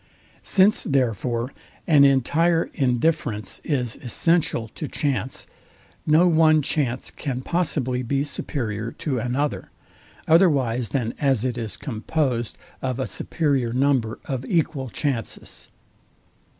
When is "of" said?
12.81-12.99, 14.25-14.43